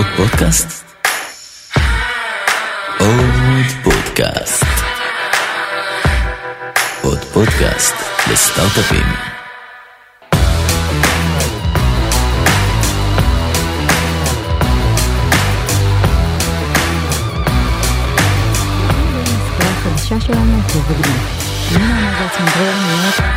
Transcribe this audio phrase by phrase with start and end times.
[0.00, 0.84] עוד פודקאסט?
[2.98, 4.64] עוד פודקאסט.
[7.02, 7.94] עוד פודקאסט
[8.32, 9.06] לסטארט-אפים.
[20.20, 20.60] שלנו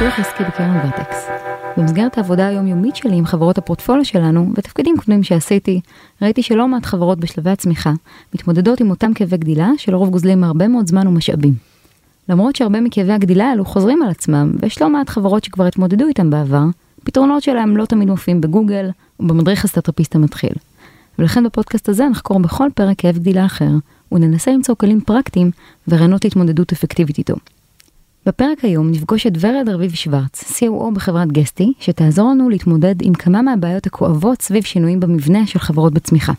[0.04, 1.28] פיתוח עסקי בקרן ורטקס.
[1.78, 5.82] במסגרת העבודה היומיומית שלי עם חברות הפורטפוליו שלנו, בתפקידים קודמים שעשיתי,
[6.22, 7.94] ראיתי שלא מעט חברות בשלבי הצמיחה
[8.36, 11.54] מתמודדות עם אותם כאבי גדילה שלרוב גוזלים הרבה מאוד זמן ומשאבים.
[12.30, 16.30] למרות שהרבה מכאבי הגדילה האלו חוזרים על עצמם, ויש לא מעט חברות שכבר התמודדו איתם
[16.30, 16.64] בעבר,
[17.04, 20.54] פתרונות שלהם לא תמיד מופיעים בגוגל או במדריך הסטארטאפיסט המתחיל.
[21.20, 23.72] ולכן בפודקאסט הזה נחקור בכל פרק כאב גדילה אחר,
[24.12, 25.52] וננסה למצוא כלים פרקטיים
[25.88, 27.36] ורעיונות להתמודדות אפקטיבית איתו.
[28.26, 33.42] בפרק היום נפגוש את ורד רביב שוורץ, COO בחברת גסטי, שתעזור לנו להתמודד עם כמה
[33.42, 36.34] מהבעיות הכואבות סביב שינויים במבנה של חברות בצמיחה.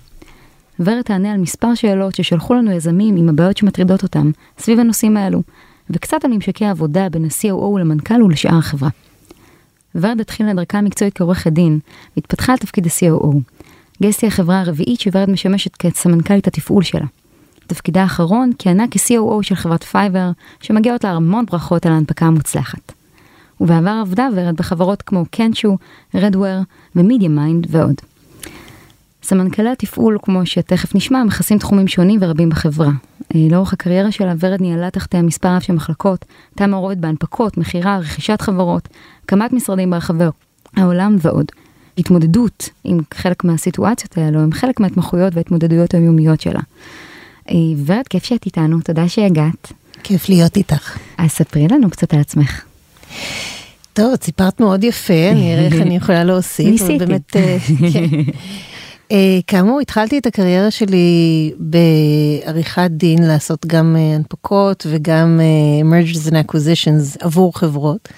[0.80, 5.42] ורד תענה על מספר שאלות ששלחו לנו יזמים עם הבעיות שמטרידות אותם סביב הנושאים האלו,
[5.90, 8.90] וקצת על ממשקי העבודה בין ה-COO למנכ"ל ולשאר החברה.
[9.94, 11.78] ורד התחילה דרכה המקצועית כעורכת דין,
[12.16, 13.36] והתפתחה על תפקיד ה-COO.
[14.02, 17.06] גסטי החברה הרביעית שורד משמשת כסמנכ"לית התפעול שלה.
[17.66, 22.92] בתפקידה האחרון כיהנה כ-COO של חברת פייבר, שמגיעות לה המון ברכות על ההנפקה המוצלחת.
[23.60, 25.78] ובעבר עבדה ורד בחברות כמו קנשו,
[26.14, 26.60] רדוור
[26.96, 27.94] ומדיה מיינד ועוד.
[29.22, 32.90] סמנכ"לי התפעול, כמו שתכף נשמע, מכסים תחומים שונים ורבים בחברה.
[33.34, 37.98] אה, לאורך הקריירה שלה ורד ניהלה תחתיה מספר רב של מחלקות, הייתה מעורבת בהנפקות, מכירה,
[37.98, 38.88] רכישת חברות,
[39.24, 40.24] הקמת משרדים ברחבי
[40.76, 41.46] העולם ועוד.
[41.98, 46.60] התמודדות עם חלק מהסיטואציות האלו הם חלק מההתמחויות וההתמודדויות היומיות שלה.
[47.50, 47.54] אה,
[47.86, 49.72] ורד, כיף שאת איתנו, תודה שהגעת.
[50.02, 50.98] כיף להיות איתך.
[51.18, 52.64] אז ספרי לנו קצת על עצמך.
[53.92, 56.66] טוב, את סיפרת מאוד יפה, אני אראה איך אני יכולה להוסיף.
[56.66, 56.98] ניסיתי.
[56.98, 57.56] באמת, אה,
[57.92, 58.06] כן.
[59.12, 65.40] אה, כאמור, התחלתי את הקריירה שלי בעריכת דין, לעשות גם הנפקות וגם
[65.82, 68.08] mergers and acquisitions עבור חברות.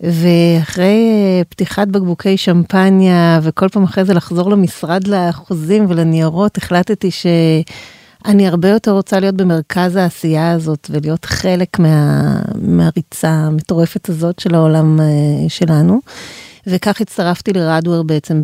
[0.00, 1.10] ואחרי
[1.48, 7.10] פתיחת בקבוקי שמפניה וכל פעם אחרי זה לחזור למשרד לחוזים ולניירות, החלטתי
[8.26, 12.22] שאני הרבה יותר רוצה להיות במרכז העשייה הזאת ולהיות חלק מה,
[12.54, 16.00] מהריצה המטורפת הזאת של העולם אה, שלנו.
[16.66, 18.42] וכך הצטרפתי לרדוור בעצם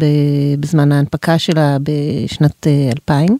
[0.60, 3.38] בזמן ההנפקה שלה בשנת אה, 2000.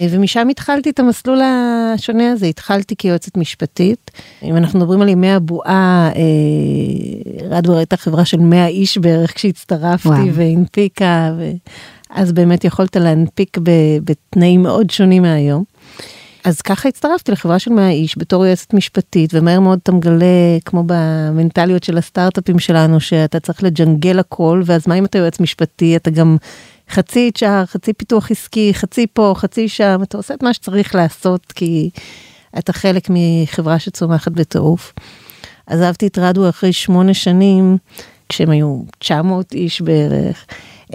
[0.00, 4.10] ומשם התחלתי את המסלול השונה הזה, התחלתי כיועצת משפטית.
[4.42, 10.30] אם אנחנו מדברים על ימי הבועה, אה, רדוור הייתה חברה של 100 איש בערך כשהצטרפתי.
[10.32, 11.32] והנפיקה,
[12.14, 13.58] ואז באמת יכולת להנפיק
[14.04, 15.64] בתנאים מאוד שונים מהיום.
[16.44, 20.84] אז ככה הצטרפתי לחברה של 100 איש בתור יועצת משפטית, ומהר מאוד אתה מגלה, כמו
[20.86, 26.10] במנטליות של הסטארט-אפים שלנו, שאתה צריך לג'נגל הכל, ואז מה אם אתה יועץ משפטי, אתה
[26.10, 26.36] גם
[26.90, 31.52] חצי HR, חצי פיתוח עסקי, חצי פה, חצי שם, אתה עושה את מה שצריך לעשות,
[31.52, 31.90] כי
[32.58, 34.92] אתה חלק מחברה שצומחת בטירוף.
[35.66, 37.76] עזבתי את רדו אחרי שמונה שנים,
[38.28, 40.46] כשהם היו 900 איש בערך.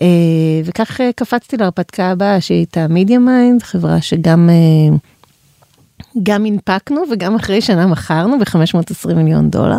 [0.01, 0.07] אה,
[0.65, 4.97] וכך אה, קפצתי להרפתקה הבאה שהייתה מידיה מיינד, חברה שגם אה,
[6.23, 9.77] גם הנפקנו וגם אחרי שנה מכרנו ב-520 מיליון דולר.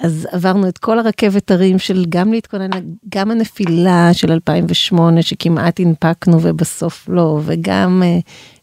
[0.00, 2.70] אז עברנו את כל הרכבת הרים של גם להתכונן,
[3.08, 8.02] גם הנפילה של 2008 שכמעט הנפקנו ובסוף לא, וגם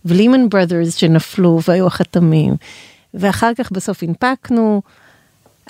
[0.05, 2.55] ולימן בראדרס שנפלו והיו החתמים.
[3.13, 4.81] ואחר כך בסוף הנפקנו,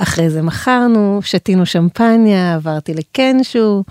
[0.01, 3.83] אחרי זה מכרנו, שתינו שמפניה, עברתי לקנשו,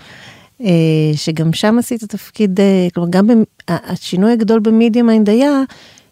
[1.15, 5.61] שגם שם עשית תפקיד, אה, כלומר גם במ- השינוי הגדול במדיה מיינד היה,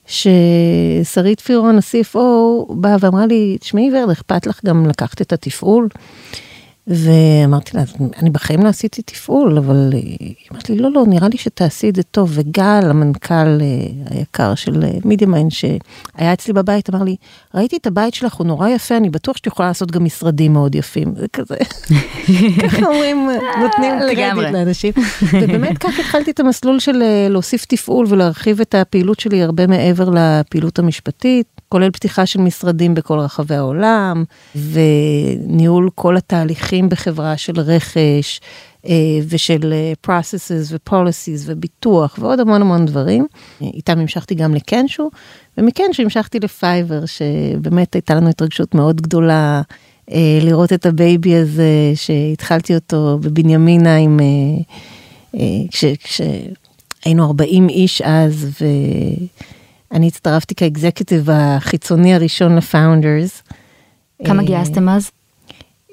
[0.06, 2.18] ששרית פירון, ה-CFO,
[2.74, 5.88] באה ואמרה לי, תשמעי ורד, אכפת לך גם לקחת את התפעול?
[6.88, 7.84] ואמרתי לה,
[8.18, 11.96] אני בחיים לא עשיתי תפעול, אבל היא אמרה לי, לא, לא, נראה לי שתעשי את
[11.96, 12.32] זה טוב.
[12.34, 13.58] וגל, המנכ"ל אה,
[14.10, 17.16] היקר של מידיה מיינד, שהיה אצלי בבית, אמר לי,
[17.56, 20.76] ראיתי את הבית שלך, הוא נורא יפה, אני בטוח שאת יכולה לעשות גם משרדים מאוד
[20.76, 21.14] יפים.
[21.16, 21.56] זה כזה,
[22.64, 23.30] ככה אומרים,
[23.62, 24.46] נותנים לגמרי.
[24.46, 24.94] קרדיט לאנשים.
[25.42, 30.10] ובאמת כך התחלתי את המסלול של אה, להוסיף תפעול ולהרחיב את הפעילות שלי הרבה מעבר
[30.10, 34.24] לפעילות המשפטית, כולל פתיחה של משרדים בכל רחבי העולם,
[34.56, 38.42] וניהול כל התהליכים בחברה של רכש,
[38.88, 38.94] אה,
[39.30, 43.28] ושל אה, processes ו-policies וביטוח ועוד המון המון דברים.
[43.62, 45.10] איתם המשכתי גם לקנשו,
[45.58, 49.62] ומקנשו המשכתי לפייבר, שבאמת הייתה לנו התרגשות מאוד גדולה.
[50.12, 54.20] אה, לראות את ה baby הזה שהתחלתי אותו בבנימינה עם,
[55.72, 58.48] כש, כשהיינו 40 איש אז
[59.94, 63.44] ואני הצטרפתי כ executive החיצוני הראשון ל founders.
[64.26, 65.12] כמה אה, גייסתם אז?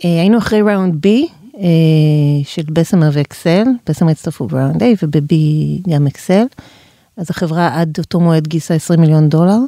[0.05, 1.09] אה, היינו אחרי round B
[1.57, 1.61] אה,
[2.45, 5.35] של בסמר ואקסל, בסמר הצטרפו ב round A וב-B
[5.91, 6.45] גם אקסל.
[7.17, 9.59] אז החברה עד אותו מועד גייסה 20 מיליון דולר.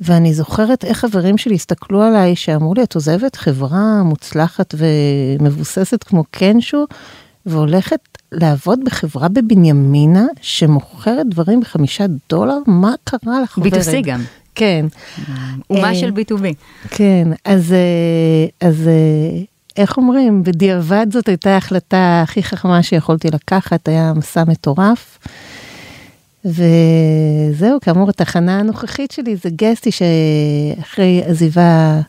[0.00, 6.24] ואני זוכרת איך חברים שלי הסתכלו עליי, שאמרו לי, את עוזבת חברה מוצלחת ומבוססת כמו
[6.30, 6.86] קנשו,
[7.46, 8.00] והולכת
[8.32, 12.58] לעבוד בחברה בבנימינה, שמוכרת דברים בחמישה דולר?
[12.66, 13.74] מה קרה לך, ורד?
[13.74, 14.22] B2C גם.
[14.54, 14.86] כן.
[15.70, 16.44] אומה אה, של B2B.
[16.88, 19.42] כן, אז, אה, אז אה,
[19.76, 25.18] איך אומרים, בדיעבד זאת הייתה ההחלטה הכי חכמה שיכולתי לקחת, היה מסע מטורף.
[26.44, 32.00] וזהו, כאמור, התחנה הנוכחית שלי זה גסטי שאחרי עזיבה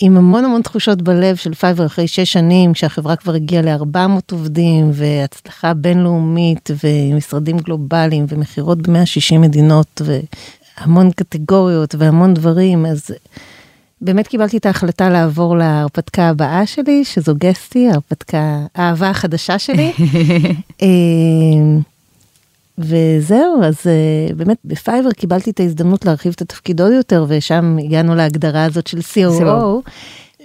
[0.00, 4.90] עם המון המון תחושות בלב של פייבר אחרי שש שנים, כשהחברה כבר הגיעה ל-400 עובדים
[4.92, 13.10] והצלחה בינלאומית ומשרדים גלובליים ומכירות ב-160 מדינות והמון קטגוריות והמון דברים, אז
[14.00, 19.92] באמת קיבלתי את ההחלטה לעבור להרפתקה הבאה שלי, שזו גסטי, ההרפתקה, האהבה החדשה שלי.
[22.78, 28.14] וזהו, אז uh, באמת בפייבר קיבלתי את ההזדמנות להרחיב את התפקיד עוד יותר, ושם הגענו
[28.14, 29.90] להגדרה הזאת של COO,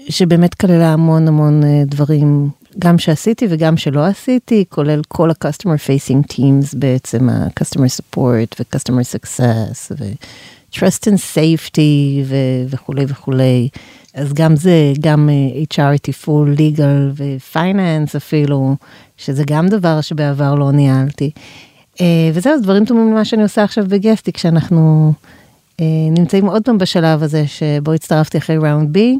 [0.09, 2.49] שבאמת כללה המון המון uh, דברים,
[2.79, 9.91] גם שעשיתי וגם שלא עשיתי, כולל כל ה-customer facing teams בעצם, ה-customer support ו-customer success
[9.99, 13.69] ו-trust and safety ו- וכולי וכולי.
[14.13, 18.75] אז גם זה, גם uh, HR תפעול, legal ו-finance אפילו,
[19.17, 21.31] שזה גם דבר שבעבר לא ניהלתי.
[21.95, 21.99] Uh,
[22.33, 25.13] וזהו, דברים דומים למה שאני עושה עכשיו ב-Guesty, כשאנחנו
[25.71, 25.81] uh,
[26.11, 29.17] נמצאים עוד פעם בשלב הזה שבו הצטרפתי אחרי round B,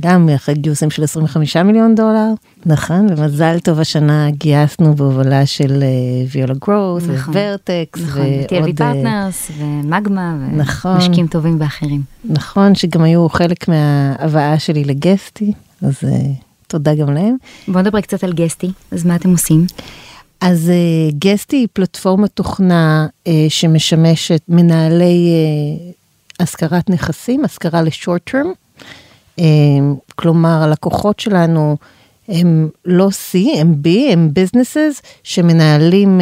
[0.00, 2.28] גם אחרי גיוסים של 25 מיליון דולר,
[2.66, 5.84] נכון, ומזל טוב השנה גייסנו בהובלה של
[6.30, 10.94] Viola Growth, נכון, ו-Vertex, נכון, TLV Partners ו-Magma, נכון.
[10.94, 12.02] ומשקיעים טובים ואחרים.
[12.24, 15.52] נכון, שגם היו חלק מההבאה שלי ל-Guesty,
[15.82, 16.00] אז
[16.66, 17.36] תודה גם להם.
[17.68, 19.66] בוא נדבר קצת על גסטי, אז מה אתם עושים?
[20.40, 20.72] אז
[21.18, 28.52] גסטי היא פלטפורמת תוכנה uh, שמשמשת מנהלי uh, השכרת נכסים, השכרה לשורט טרם.
[30.14, 31.76] כלומר, הלקוחות שלנו
[32.28, 36.20] הם לא C, הם B, הם businesses שמנהלים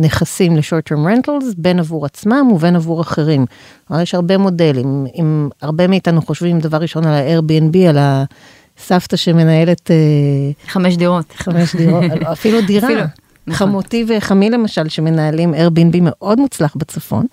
[0.00, 3.46] נכסים לשורט טרם רנטלס, בין עבור עצמם ובין עבור אחרים.
[3.88, 5.06] כלומר, יש הרבה מודלים.
[5.18, 9.90] אם הרבה מאיתנו חושבים דבר ראשון על ה-Airbnb, על הסבתא שמנהלת...
[9.90, 11.32] Uh, חמש דירות.
[11.36, 12.88] חמש דירות, אפילו דירה.
[12.88, 13.02] אפילו.
[13.46, 13.68] נכון.
[13.68, 17.26] חמותי וחמי למשל, שמנהלים Airbnb מאוד מוצלח בצפון.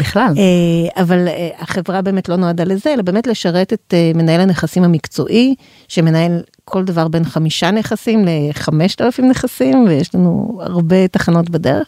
[0.00, 0.34] בכלל.
[0.38, 4.84] אה, אבל אה, החברה באמת לא נועדה לזה, אלא באמת לשרת את אה, מנהל הנכסים
[4.84, 5.54] המקצועי,
[5.88, 11.86] שמנהל כל דבר בין חמישה נכסים לחמשת אלפים נכסים, ויש לנו הרבה תחנות בדרך.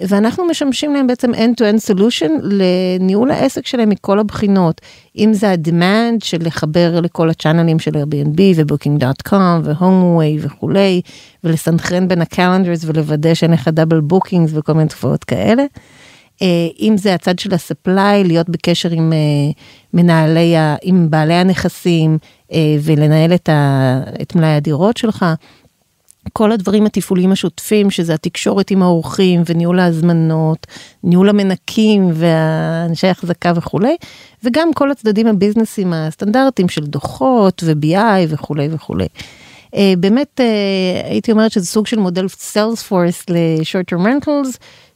[0.00, 4.80] ואנחנו משמשים להם בעצם end-to-end solution לניהול העסק שלהם מכל הבחינות,
[5.18, 11.00] אם זה ה-demand של לחבר לכל הצ'אנלים של Airbnb ו-Booking.com ו-HomeAway וכולי,
[11.44, 15.64] ולסנכרן בין ה-calendars ולוודא שאין לך double bookings וכל מיני תופעות כאלה.
[16.80, 19.12] אם זה הצד של ה-supply, להיות בקשר עם
[19.94, 22.18] מנהלי, עם בעלי הנכסים
[22.82, 25.24] ולנהל את, ה, את מלאי הדירות שלך.
[26.32, 30.66] כל הדברים התפעוליים השוטפים, שזה התקשורת עם האורחים וניהול ההזמנות,
[31.04, 33.96] ניהול המנקים והאנשי החזקה וכולי,
[34.44, 39.06] וגם כל הצדדים הביזנסים הסטנדרטיים של דוחות ו-BI וכולי וכולי.
[39.74, 43.94] Uh, באמת uh, הייתי אומרת שזה סוג של מודל Salesforce ל-short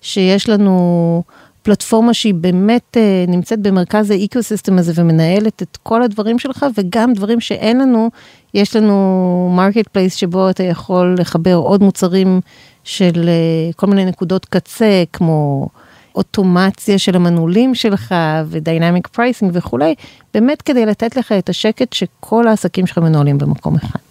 [0.01, 1.23] שיש לנו
[1.69, 7.41] פלטפורמה שהיא באמת uh, נמצאת במרכז ה-ecosystem הזה ומנהלת את כל הדברים שלך וגם דברים
[7.41, 8.10] שאין לנו,
[8.55, 12.41] יש לנו marketplace שבו אתה יכול לחבר עוד מוצרים
[12.84, 15.69] של uh, כל מיני נקודות קצה כמו
[16.15, 18.15] אוטומציה של המנעולים שלך
[18.46, 19.94] ו-dynamic pricing וכולי,
[20.34, 24.07] באמת כדי לתת לך את השקט שכל העסקים שלך מנוהלים במקום אחד.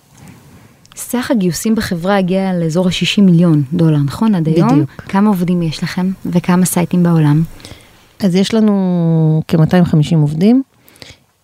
[0.97, 4.35] סך הגיוסים בחברה הגיע לאזור ה-60 מיליון דולר, נכון?
[4.35, 4.69] עד היום?
[4.69, 4.89] בדיוק.
[4.89, 7.43] כמה עובדים יש לכם וכמה סייטים בעולם?
[8.19, 10.63] אז יש לנו כ-250 עובדים.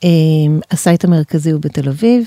[0.03, 0.10] אה,
[0.72, 2.25] ה-site המרכזי הוא בתל אביב,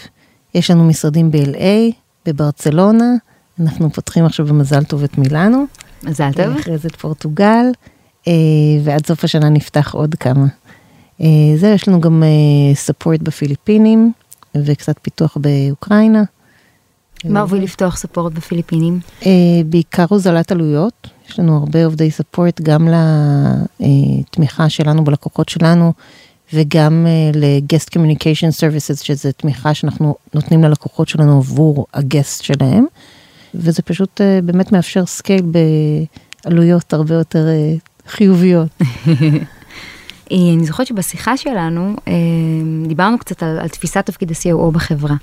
[0.55, 1.93] יש לנו משרדים ב-LA,
[2.27, 3.15] בברצלונה,
[3.61, 5.65] אנחנו פותחים עכשיו במזל טוב את מילאנו.
[6.03, 6.57] מזל טוב.
[6.57, 7.67] אחרי זה את פורטוגל,
[8.29, 8.33] אה,
[8.85, 10.47] ועד סוף השנה נפתח עוד כמה.
[11.21, 12.23] אה, זה, יש לנו גם
[12.75, 14.13] ספורט בפיליפינים,
[14.57, 16.23] וקצת פיתוח באוקראינה.
[17.29, 19.01] מה הוביל לפתוח ספורט בפיליפינים?
[19.21, 19.27] Uh,
[19.67, 22.89] בעיקר הוזלת עלויות, יש לנו הרבה עובדי ספורט גם
[23.81, 25.93] לתמיכה שלנו בלקוחות שלנו
[26.53, 32.87] וגם uh, ל-guest communication services שזה תמיכה שאנחנו נותנים ללקוחות שלנו עבור הגסט שלהם
[33.55, 35.43] וזה פשוט uh, באמת מאפשר scale
[36.45, 37.47] בעלויות הרבה יותר
[38.07, 38.69] חיוביות.
[40.33, 42.13] אה, אני זוכרת שבשיחה שלנו אה,
[42.87, 45.15] דיברנו קצת על, על תפיסת תפקיד ה-COO בחברה,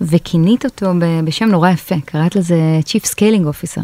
[0.00, 0.92] וכינית אותו
[1.24, 3.82] בשם נורא יפה, קראת לזה Chief Scaling Officer.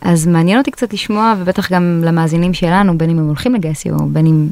[0.00, 4.02] אז מעניין אותי קצת לשמוע, ובטח גם למאזינים שלנו, בין אם הם הולכים לגייס COO,
[4.02, 4.48] בין אם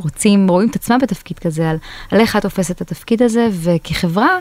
[0.00, 1.76] רוצים, רואים את עצמם בתפקיד כזה, על,
[2.10, 4.38] על איך את תופסת את התפקיד הזה, וכחברה,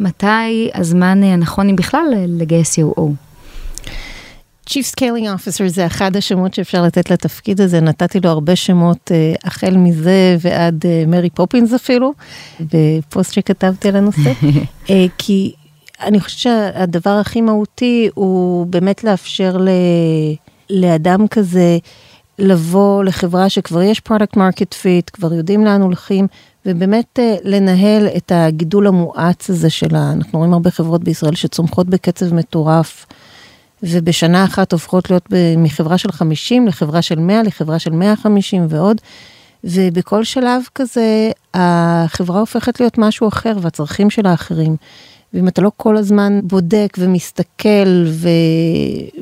[0.00, 3.02] מתי הזמן הנכון, אם בכלל, לגייס COO.
[4.70, 9.38] Chief Scaling Officer זה אחד השמות שאפשר לתת לתפקיד הזה, נתתי לו הרבה שמות uh,
[9.44, 12.12] החל מזה ועד מרי uh, פופינס אפילו,
[12.60, 15.52] בפוסט שכתבתי על הנושא, uh, כי
[16.02, 19.68] אני חושבת שהדבר הכי מהותי הוא באמת לאפשר ל,
[20.70, 21.78] לאדם כזה
[22.38, 26.26] לבוא לחברה שכבר יש product market fit, כבר יודעים לאן הולכים,
[26.66, 33.06] ובאמת לנהל את הגידול המואץ הזה שלה, אנחנו רואים הרבה חברות בישראל שצומחות בקצב מטורף.
[33.84, 39.00] ובשנה אחת הופכות להיות מחברה של 50 לחברה של 100 לחברה של 150 ועוד.
[39.64, 44.76] ובכל שלב כזה החברה הופכת להיות משהו אחר והצרכים שלה אחרים.
[45.34, 48.04] ואם אתה לא כל הזמן בודק ומסתכל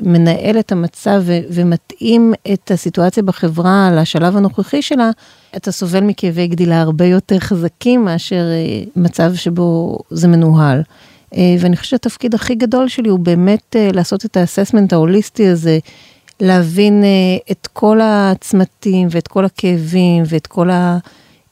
[0.03, 5.09] ומנהל את המצב ו- ומתאים את הסיטואציה בחברה לשלב הנוכחי שלה,
[5.55, 10.81] אתה סובל מכאבי גדילה הרבה יותר חזקים מאשר אה, מצב שבו זה מנוהל.
[11.37, 15.79] אה, ואני חושבת שהתפקיד הכי גדול שלי הוא באמת אה, לעשות את האססמנט ההוליסטי הזה,
[16.39, 20.69] להבין אה, את כל הצמתים ואת כל הכאבים ואת כל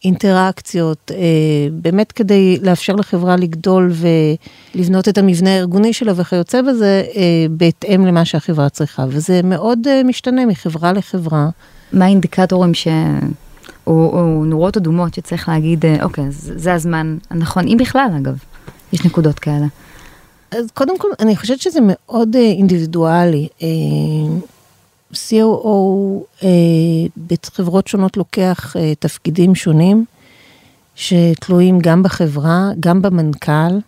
[0.01, 1.11] האינטראקציות,
[1.71, 3.91] באמת כדי לאפשר לחברה לגדול
[4.75, 7.03] ולבנות את המבנה הארגוני שלה וכיוצא בזה,
[7.51, 11.49] בהתאם למה שהחברה צריכה, וזה מאוד משתנה מחברה לחברה.
[11.93, 12.87] מה האינדיקטורים ש...
[13.87, 18.37] או, או נורות אדומות שצריך להגיד, אוקיי, זה הזמן הנכון, אם בכלל אגב.
[18.93, 19.65] יש נקודות כאלה?
[20.51, 23.47] אז קודם כל, אני חושבת שזה מאוד אה, אינדיבידואלי.
[23.61, 23.67] אה,
[25.13, 25.67] COO
[26.43, 26.49] אה,
[27.27, 30.05] בחברות שונות לוקח תפקידים שונים,
[30.95, 33.79] שתלויים גם בחברה, גם במנכ"ל.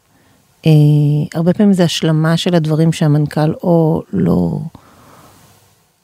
[1.33, 4.59] הרבה פעמים זה השלמה של הדברים שהמנכ"ל או לא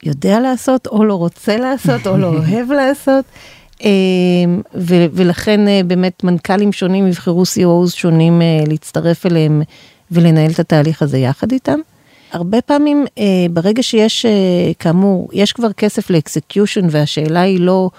[0.04, 3.26] יודע לעשות, או לא רוצה לעשות, או לא אוהב לעשות.
[3.84, 4.62] אמ,
[5.14, 9.62] ולכן אה, באמת מנכ"לים שונים יבחרו CEOs שונים אה, להצטרף אליהם
[10.12, 11.80] ולנהל את התהליך הזה יחד איתם.
[12.32, 14.26] הרבה פעמים אה, ברגע שיש,
[14.80, 17.90] כאמור, יש כבר כסף לאקסקיושן והשאלה היא לא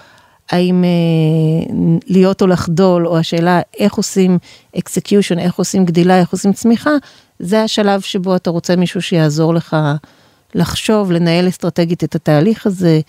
[0.51, 0.83] האם
[2.07, 4.37] להיות או לחדול, או השאלה איך עושים
[4.77, 6.91] execution, איך עושים גדילה, איך עושים צמיחה,
[7.39, 9.77] זה השלב שבו אתה רוצה מישהו שיעזור לך
[10.55, 12.99] לחשוב, לנהל אסטרטגית את התהליך הזה,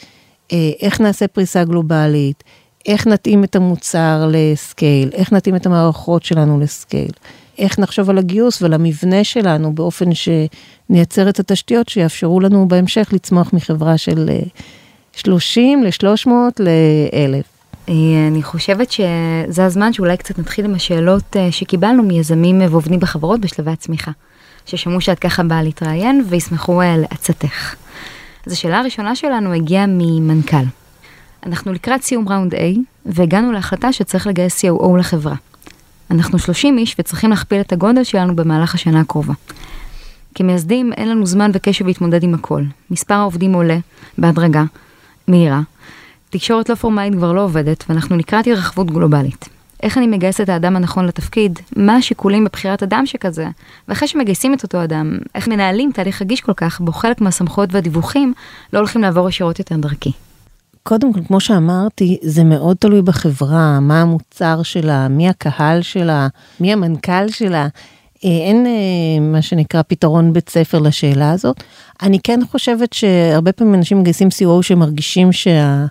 [0.80, 2.44] איך נעשה פריסה גלובלית,
[2.86, 7.10] איך נתאים את המוצר ל-scale, איך נתאים את המערכות שלנו ל-scale,
[7.58, 13.52] איך נחשוב על הגיוס ועל המבנה שלנו באופן שנייצר את התשתיות שיאפשרו לנו בהמשך לצמוח
[13.52, 14.30] מחברה של
[15.12, 17.52] 30 ל-300 ל-1000.
[17.88, 23.70] אני חושבת שזה הזמן שאולי קצת נתחיל עם השאלות אה, שקיבלנו מיזמים ועובדים בחברות בשלבי
[23.70, 24.10] הצמיחה,
[24.66, 27.74] ששמעו שאת ככה באה להתראיין וישמחו אה, לעצתך.
[28.46, 30.81] אז השאלה הראשונה שלנו הגיעה ממנכ"ל.
[31.46, 32.58] אנחנו לקראת סיום ראונד A,
[33.06, 35.34] והגענו להחלטה שצריך לגייס COO לחברה.
[36.10, 39.34] אנחנו 30 איש וצריכים להכפיל את הגודל שלנו במהלך השנה הקרובה.
[40.34, 42.62] כמייסדים אין לנו זמן וקשב להתמודד עם הכל.
[42.90, 43.78] מספר העובדים עולה,
[44.18, 44.64] בהדרגה,
[45.28, 45.60] מהירה.
[46.30, 49.48] תקשורת לא פורמלית כבר לא עובדת, ואנחנו לקראת התרחבות גלובלית.
[49.82, 53.48] איך אני מגייס את האדם הנכון לתפקיד, מה השיקולים בבחירת אדם שכזה,
[53.88, 58.34] ואחרי שמגייסים את אותו אדם, איך מנהלים תהליך רגיש כל כך, בו חלק מהסמכויות והדיווחים
[58.72, 60.12] לא הולכים לעבור ישירות יותר דרכי.
[60.82, 66.28] קודם כל, כמו שאמרתי, זה מאוד תלוי בחברה, מה המוצר שלה, מי הקהל שלה,
[66.60, 67.68] מי המנכ"ל שלה.
[68.24, 71.62] אה, אין אה, מה שנקרא פתרון בית ספר לשאלה הזאת.
[72.02, 75.86] אני כן חושבת שהרבה פעמים אנשים מגייסים CO שמרגישים שה...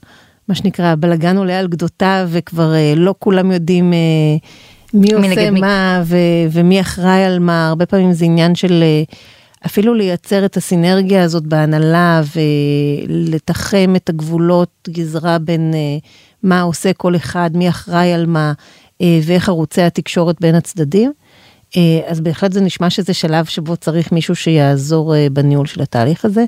[0.48, 3.94] מה שנקרא, הבלגן עולה על גדותיו וכבר אה, לא כולם יודעים
[4.94, 6.18] מי עושה מה ו-
[6.52, 8.84] ומי אחראי על מה, הרבה פעמים זה עניין של
[9.66, 15.98] אפילו לייצר את הסינרגיה הזאת בהנהלה ולתחם את הגבולות גזרה בין אה,
[16.44, 18.54] מה עושה כל אחד, מי אחראי על מה
[19.02, 21.12] אה, ואיך ערוצי התקשורת בין הצדדים.
[21.78, 26.46] אה, אז בהחלט זה נשמע שזה שלב שבו צריך מישהו שיעזור בניהול של התהליך הזה.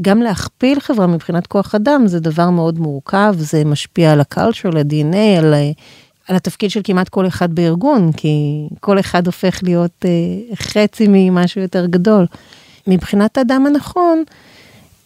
[0.00, 4.76] גם להכפיל חברה מבחינת כוח אדם זה דבר מאוד מורכב, זה משפיע על ה-culture, על
[4.76, 5.54] ה-DNA, על,
[6.28, 11.60] על התפקיד של כמעט כל אחד בארגון, כי כל אחד הופך להיות אה, חצי ממשהו
[11.60, 12.26] יותר גדול.
[12.86, 14.24] מבחינת האדם הנכון,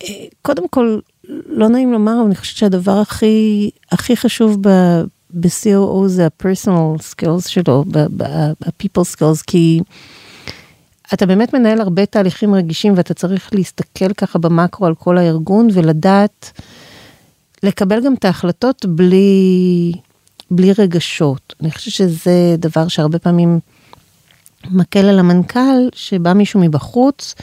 [0.03, 0.09] אה,
[0.43, 0.99] קודם כל,
[1.47, 4.69] לא נעים לומר, אבל אני חושבת שהדבר הכי, הכי חשוב ב...
[5.31, 7.85] ב-COO זה ה-personal skills שלו,
[8.21, 9.81] ה-people skills, כי
[11.15, 16.61] אתה באמת מנהל הרבה תהליכים רגישים ואתה צריך להסתכל ככה במקרו על כל הארגון ולדעת
[17.63, 19.93] לקבל גם את ההחלטות בלי,
[20.51, 21.55] בלי רגשות.
[21.61, 23.61] אני חושבת שזה דבר שהרבה פעמים
[24.71, 27.35] מקל על המנכ"ל, שבא מישהו מבחוץ,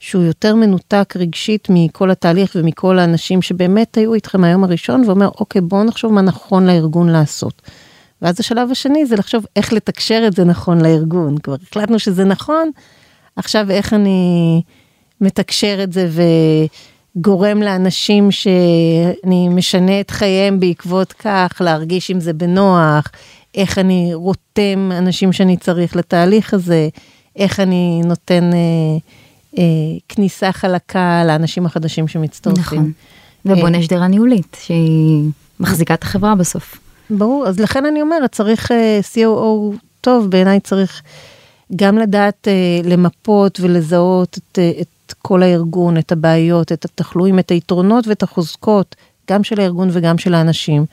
[0.00, 5.60] שהוא יותר מנותק רגשית מכל התהליך ומכל האנשים שבאמת היו איתכם מהיום הראשון, ואומר, אוקיי,
[5.60, 7.62] בואו נחשוב מה נכון לארגון לעשות.
[8.22, 11.38] ואז השלב השני זה לחשוב איך לתקשר את זה נכון לארגון.
[11.38, 12.70] כבר החלטנו שזה נכון,
[13.36, 14.62] עכשיו איך אני
[15.20, 16.08] מתקשר את זה
[17.16, 23.06] וגורם לאנשים שאני משנה את חייהם בעקבות כך, להרגיש עם זה בנוח,
[23.54, 26.88] איך אני רותם אנשים שאני צריך לתהליך הזה,
[27.36, 28.58] איך אני נותן אה,
[29.58, 29.62] אה,
[30.08, 32.60] כניסה חלקה לאנשים החדשים שמצטרפים.
[32.60, 32.92] נכון.
[33.44, 35.30] ובונה שדרה ניהולית שהיא
[35.60, 36.78] מחזיקה את החברה בסוף.
[37.10, 38.74] ברור, אז לכן אני אומרת, צריך uh,
[39.14, 41.02] COO טוב, בעיניי צריך
[41.76, 47.50] גם לדעת uh, למפות ולזהות את, uh, את כל הארגון, את הבעיות, את התחלואים, את
[47.50, 48.96] היתרונות ואת החוזקות,
[49.30, 50.86] גם של הארגון וגם של האנשים.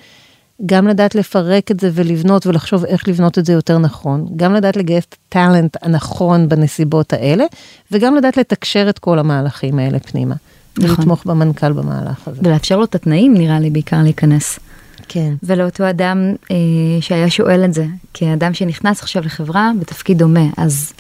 [0.66, 4.78] גם לדעת לפרק את זה ולבנות ולחשוב איך לבנות את זה יותר נכון, גם לדעת
[4.78, 7.46] לגייס את הטאלנט הנכון בנסיבות האלה,
[7.92, 10.36] וגם לדעת לתקשר את כל המהלכים האלה פנימה.
[10.78, 10.90] נכון.
[10.90, 12.42] ולתמוך במנכ"ל במהלך הזה.
[12.44, 14.60] ולאפשר לו את התנאים נראה לי בעיקר להיכנס.
[15.08, 15.34] כן.
[15.44, 16.18] ולאותו אדם
[16.52, 16.56] אה,
[17.02, 20.94] שהיה שואל את זה, כאדם שנכנס עכשיו לחברה בתפקיד דומה, אז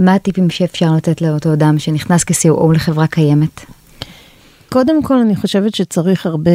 [0.00, 3.60] מה הטיפים שאפשר לתת לאותו אדם שנכנס כ-COO לחברה קיימת?
[4.68, 6.50] קודם כל אני חושבת שצריך הרבה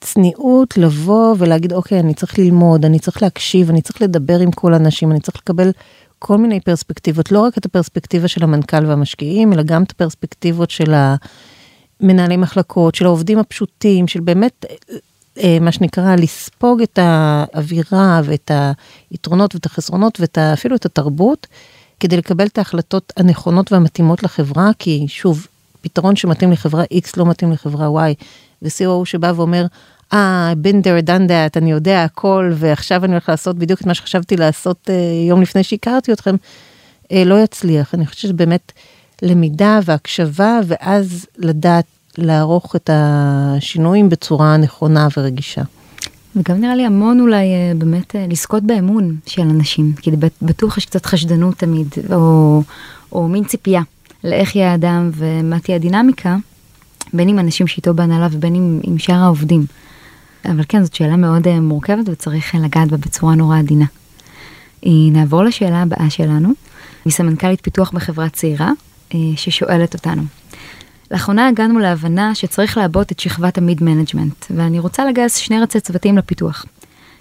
[0.00, 4.74] צניעות לבוא ולהגיד אוקיי אני צריך ללמוד אני צריך להקשיב אני צריך לדבר עם כל
[4.74, 5.70] האנשים אני צריך לקבל
[6.18, 10.94] כל מיני פרספקטיבות לא רק את הפרספקטיבה של המנכ"ל והמשקיעים אלא גם את הפרספקטיבות של
[12.00, 14.64] המנהלי מחלקות של העובדים הפשוטים של באמת
[15.38, 18.50] אה, מה שנקרא לספוג את האווירה ואת
[19.10, 21.46] היתרונות ואת החסרונות ואת אפילו את התרבות
[22.00, 25.46] כדי לקבל את ההחלטות הנכונות והמתאימות לחברה כי שוב
[25.80, 28.14] פתרון שמתאים לחברה X לא מתאים לחברה Y
[28.62, 29.66] ו-COO שבא ואומר
[30.12, 33.86] אה, ah, been there done that אני יודע הכל ועכשיו אני הולך לעשות בדיוק את
[33.86, 34.92] מה שחשבתי לעשות uh,
[35.28, 36.34] יום לפני שהכרתי אתכם
[37.04, 38.72] uh, לא יצליח אני חושבת שבאמת
[39.22, 41.84] למידה והקשבה ואז לדעת
[42.18, 45.62] לערוך את השינויים בצורה נכונה ורגישה.
[46.36, 50.10] וגם נראה לי המון אולי אה, באמת אה, לזכות באמון של אנשים, כי
[50.42, 52.62] בטוח יש קצת חשדנות תמיד, או,
[53.12, 53.82] או מין ציפייה
[54.24, 56.36] לאיך יהיה האדם ומה תהיה הדינמיקה,
[57.12, 59.66] בין עם אנשים שאיתו בהנהלה ובין עם, עם שאר העובדים.
[60.44, 63.86] אבל כן, זאת שאלה מאוד אה, מורכבת וצריך לגעת בה בצורה נורא עדינה.
[64.86, 66.48] נעבור לשאלה הבאה שלנו,
[67.06, 68.72] מסמנכ"לית פיתוח בחברה צעירה,
[69.36, 70.22] ששואלת אותנו.
[71.10, 76.18] לאחרונה הגענו להבנה שצריך לעבות את שכבת ה-mid management, ואני רוצה לגייס שני ראשי צוותים
[76.18, 76.66] לפיתוח.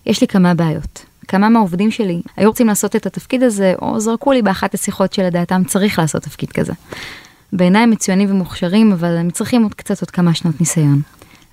[0.05, 1.05] יש לי כמה בעיות.
[1.27, 5.63] כמה מהעובדים שלי היו רוצים לעשות את התפקיד הזה, או זרקו לי באחת השיחות שלדעתם
[5.63, 6.73] צריך לעשות תפקיד כזה.
[7.53, 11.01] בעיניי הם מצוינים ומוכשרים, אבל הם צריכים עוד קצת עוד כמה שנות ניסיון.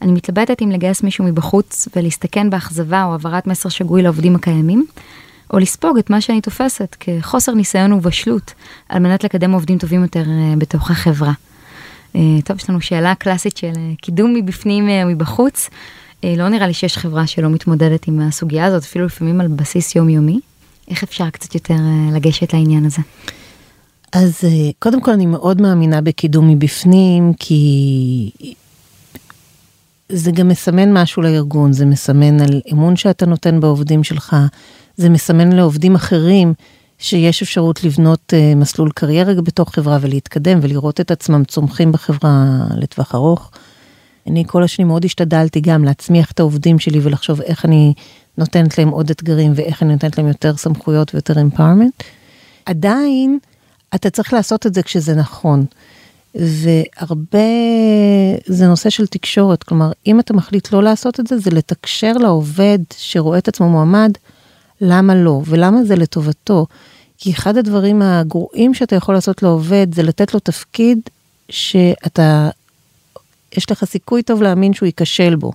[0.02, 4.86] אני מתלבטת אם לגייס מישהו מבחוץ ולהסתכן באכזבה או העברת מסר שגוי לעובדים הקיימים,
[5.52, 8.54] או לספוג את מה שאני תופסת כחוסר ניסיון ובשלות,
[8.88, 11.32] על מנת לקדם עובדים טובים יותר אה, בתוך החברה.
[12.16, 15.70] אה, טוב, יש לנו שאלה קלאסית של אה, קידום מבפנים או אה, מבחוץ.
[16.36, 20.40] לא נראה לי שיש חברה שלא מתמודדת עם הסוגיה הזאת, אפילו לפעמים על בסיס יומיומי.
[20.88, 21.74] איך אפשר קצת יותר
[22.12, 23.02] לגשת לעניין הזה?
[24.12, 24.40] אז
[24.78, 28.30] קודם כל אני מאוד מאמינה בקידום מבפנים, כי
[30.08, 34.36] זה גם מסמן משהו לארגון, זה מסמן על אמון שאתה נותן בעובדים שלך,
[34.96, 36.54] זה מסמן לעובדים אחרים
[37.02, 42.44] שיש אפשרות לבנות uh, מסלול קריירה בתוך חברה ולהתקדם ולראות את עצמם צומחים בחברה
[42.76, 43.50] לטווח ארוך.
[44.26, 47.94] אני כל השנים מאוד השתדלתי גם להצמיח את העובדים שלי ולחשוב איך אני
[48.38, 52.02] נותנת להם עוד אתגרים ואיך אני נותנת להם יותר סמכויות ויותר אמפרמנט.
[52.66, 53.38] עדיין
[53.94, 55.64] אתה צריך לעשות את זה כשזה נכון.
[56.34, 57.38] והרבה
[58.46, 62.78] זה נושא של תקשורת כלומר אם אתה מחליט לא לעשות את זה זה לתקשר לעובד
[62.96, 64.12] שרואה את עצמו מועמד
[64.82, 66.66] למה לא ולמה זה לטובתו.
[67.18, 71.00] כי אחד הדברים הגרועים שאתה יכול לעשות לעובד זה לתת לו תפקיד
[71.48, 72.50] שאתה,
[73.56, 75.52] יש לך סיכוי טוב להאמין שהוא ייכשל בו.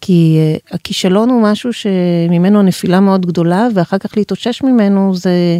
[0.00, 5.58] כי uh, הכישלון הוא משהו שממנו הנפילה מאוד גדולה, ואחר כך להתאושש ממנו זה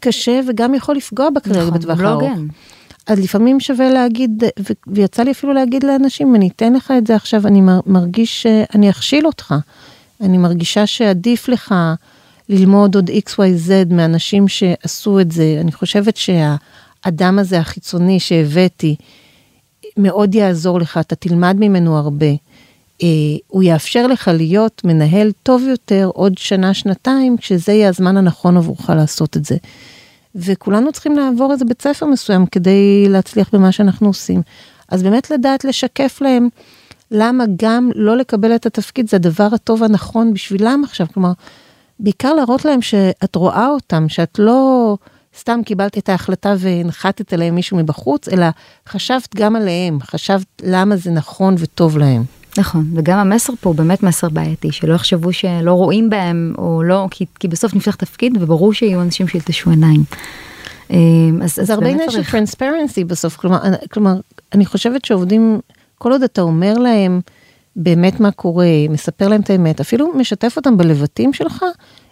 [0.00, 2.22] קשה וגם יכול לפגוע בקריירה נכון, בטווח לא הארוך.
[2.22, 2.44] לא
[3.06, 4.44] אז לפעמים שווה להגיד,
[4.86, 9.26] ויצא לי אפילו להגיד לאנשים, אני אתן לך את זה עכשיו, אני מרגיש שאני אכשיל
[9.26, 9.54] אותך.
[10.20, 11.74] אני מרגישה שעדיף לך
[12.48, 15.58] ללמוד עוד XYZ מאנשים שעשו את זה.
[15.60, 18.96] אני חושבת שהאדם הזה החיצוני שהבאתי
[19.96, 22.26] מאוד יעזור לך, אתה תלמד ממנו הרבה.
[23.02, 23.08] אה,
[23.48, 28.90] הוא יאפשר לך להיות מנהל טוב יותר עוד שנה, שנתיים, כשזה יהיה הזמן הנכון עבורך
[28.90, 29.56] לעשות את זה.
[30.34, 34.42] וכולנו צריכים לעבור איזה בית ספר מסוים כדי להצליח במה שאנחנו עושים.
[34.88, 36.48] אז באמת לדעת לשקף להם
[37.10, 41.32] למה גם לא לקבל את התפקיד זה הדבר הטוב הנכון בשבילם עכשיו, כלומר,
[42.00, 44.96] בעיקר להראות להם שאת רואה אותם, שאת לא
[45.38, 48.46] סתם קיבלת את ההחלטה והנחתת עליהם מישהו מבחוץ, אלא
[48.88, 52.24] חשבת גם עליהם, חשבת למה זה נכון וטוב להם.
[52.58, 57.06] נכון, וגם המסר פה הוא באמת מסר בעייתי, שלא יחשבו שלא רואים בהם, או לא,
[57.10, 60.04] כי, כי בסוף נפתח תפקיד וברור שיהיו אנשים שילטשו עיניים.
[60.90, 60.96] אה,
[61.42, 63.58] אז, אז זה הרבה עניין של טרנספרנסי בסוף, כלומר,
[63.92, 64.14] כלומר,
[64.52, 65.60] אני חושבת שעובדים,
[65.98, 67.20] כל עוד אתה אומר להם
[67.76, 71.64] באמת מה קורה, מספר להם את האמת, אפילו משתף אותם בלבטים שלך,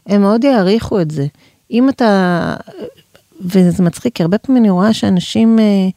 [0.06, 1.26] הם מאוד יעריכו את זה.
[1.70, 2.54] אם אתה,
[3.40, 5.58] וזה מצחיק, כי הרבה פעמים אני רואה שאנשים...
[5.58, 5.88] אה,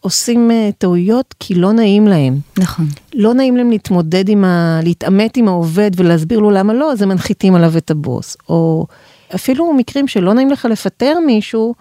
[0.00, 2.38] עושים uh, טעויות כי לא נעים להם.
[2.58, 2.86] נכון.
[3.14, 4.80] לא נעים להם להתמודד עם ה...
[4.82, 8.36] להתעמת עם העובד ולהסביר לו למה לא, אז הם מנחיתים עליו את הבוס.
[8.48, 8.86] או
[9.34, 11.74] אפילו מקרים שלא נעים לך לפטר מישהו,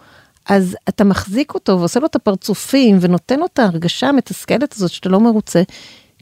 [0.49, 5.09] אז אתה מחזיק אותו ועושה לו את הפרצופים ונותן לו את ההרגשה המתסכלת הזאת שאתה
[5.09, 5.61] לא מרוצה.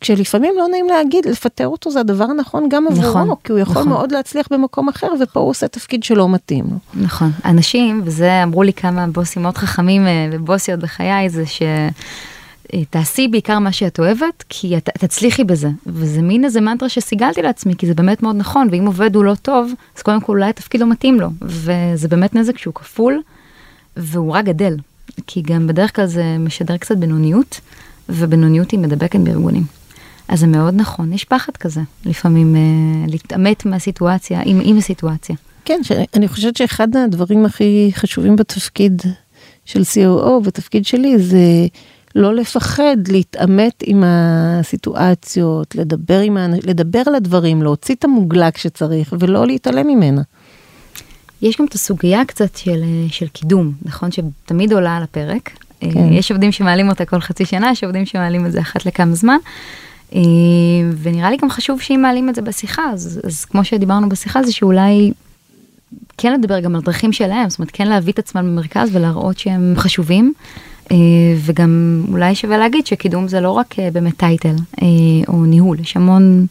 [0.02, 3.82] כשלפעמים לא נעים להגיד, לפטר אותו זה הדבר הנכון גם עבורו, נכון, כי הוא יכול
[3.82, 3.90] נכון.
[3.90, 6.66] מאוד להצליח במקום אחר, ופה הוא עושה תפקיד שלא מתאים.
[6.94, 7.32] נכון.
[7.46, 11.62] אנשים, וזה אמרו לי כמה בוסים מאוד חכמים אה, ובוסיות בחיי, זה ש...
[12.90, 15.70] תעשי בעיקר מה שאת אוהבת, כי את תצליחי בזה.
[15.86, 19.36] וזה מין איזה מנטרה שסיגלתי לעצמי, כי זה באמת מאוד נכון, ואם עובד הוא לא
[19.42, 21.30] טוב, אז קודם כל אולי התפקיד לא מתאים לו.
[21.42, 23.22] וזה באמת נזק שהוא כפול,
[23.98, 24.78] והוא רק גדל.
[25.28, 27.60] כי גם בדרך כלל זה משדר קצת בינוניות,
[28.10, 29.64] ובינוניות היא מדבקת בארגונים.
[30.28, 32.62] אז זה מאוד נכון, יש פחד כזה, לפעמים אה,
[33.08, 35.36] להתעמת מהסיטואציה, עם, עם הסיטואציה.
[35.66, 35.82] כן,
[36.14, 39.02] אני חושבת שאחד הדברים הכי חשובים בתפקיד
[39.66, 41.68] של COO, בתפקיד שלי, זה
[42.16, 49.48] לא לפחד להתעמת עם הסיטואציות, לדבר, עם, לדבר על הדברים, להוציא את המוגלה כשצריך, ולא
[49.48, 50.22] להתעלם ממנה.
[51.42, 54.10] יש גם את הסוגיה קצת של, אה, של קידום, נכון?
[54.12, 55.50] שתמיד עולה על הפרק.
[55.84, 56.14] אה, כן.
[56.14, 59.38] יש עובדים שמעלים אותה כל חצי שנה, יש עובדים שמעלים את זה אחת לכמה זמן.
[60.16, 60.22] אה,
[61.02, 64.52] ונראה לי גם חשוב שאם מעלים את זה בשיחה, אז, אז כמו שדיברנו בשיחה, זה
[64.52, 65.12] שאולי
[66.18, 69.74] כן לדבר גם על דרכים שלהם, זאת אומרת כן להביא את עצמם במרכז ולהראות שהם
[69.78, 70.34] חשובים.
[71.38, 74.56] וגם אולי שווה להגיד שקידום זה לא רק באמת טייטל
[75.28, 76.46] או ניהול, יש המון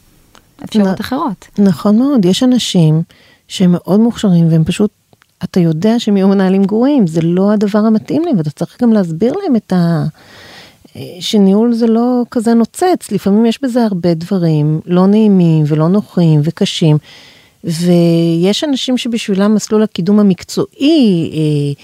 [0.64, 1.48] אפשרויות אחרות.
[1.58, 3.02] נכון מאוד, יש אנשים
[3.48, 4.90] שהם מאוד מוכשרים והם פשוט,
[5.44, 9.32] אתה יודע שהם יהיו מנהלים גרועים, זה לא הדבר המתאים להם ואתה צריך גם להסביר
[9.32, 10.04] להם את ה...
[11.20, 16.98] שניהול זה לא כזה נוצץ, לפעמים יש בזה הרבה דברים לא נעימים ולא נוחים וקשים.
[17.64, 21.82] ויש אנשים שבשבילם מסלול הקידום המקצועי, אה,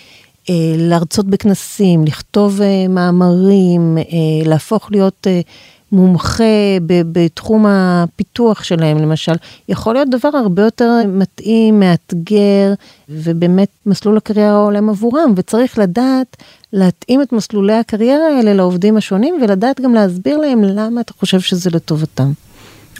[0.50, 4.04] אה, להרצות בכנסים, לכתוב אה, מאמרים, אה,
[4.48, 5.40] להפוך להיות אה,
[5.92, 6.44] מומחה
[6.86, 9.32] בתחום הפיתוח שלהם למשל,
[9.68, 12.74] יכול להיות דבר הרבה יותר מתאים, מאתגר,
[13.08, 16.36] ובאמת מסלול הקריירה עולם עבורם, וצריך לדעת
[16.72, 21.70] להתאים את מסלולי הקריירה האלה לעובדים השונים, ולדעת גם להסביר להם למה אתה חושב שזה
[21.70, 22.32] לטובתם.